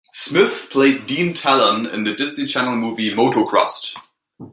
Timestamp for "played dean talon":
0.71-1.85